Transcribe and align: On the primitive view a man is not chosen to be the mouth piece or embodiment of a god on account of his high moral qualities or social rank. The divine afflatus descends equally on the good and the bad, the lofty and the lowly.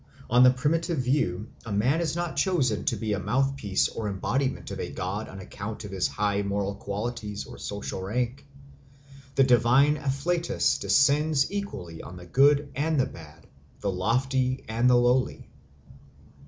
On 0.31 0.41
the 0.41 0.49
primitive 0.49 0.97
view 0.97 1.49
a 1.63 1.71
man 1.71 2.01
is 2.01 2.15
not 2.15 2.35
chosen 2.35 2.85
to 2.85 2.95
be 2.95 3.13
the 3.13 3.19
mouth 3.19 3.55
piece 3.55 3.87
or 3.87 4.09
embodiment 4.09 4.71
of 4.71 4.79
a 4.79 4.89
god 4.91 5.29
on 5.29 5.39
account 5.39 5.83
of 5.85 5.91
his 5.91 6.07
high 6.07 6.41
moral 6.41 6.73
qualities 6.73 7.45
or 7.45 7.59
social 7.59 8.01
rank. 8.01 8.47
The 9.35 9.43
divine 9.43 9.97
afflatus 9.97 10.79
descends 10.79 11.51
equally 11.51 12.01
on 12.01 12.17
the 12.17 12.25
good 12.25 12.71
and 12.73 12.99
the 12.99 13.05
bad, 13.05 13.45
the 13.81 13.91
lofty 13.91 14.65
and 14.67 14.89
the 14.89 14.95
lowly. 14.97 15.47